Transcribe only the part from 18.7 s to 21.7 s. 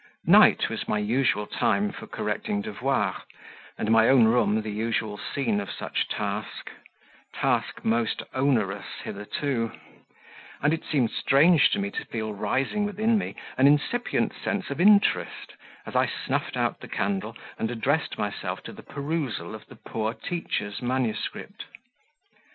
the perusal of the poor teacher's manuscript.